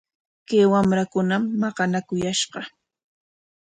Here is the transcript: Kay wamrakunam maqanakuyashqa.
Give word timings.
Kay 0.47 0.65
wamrakunam 0.73 1.43
maqanakuyashqa. 1.61 2.59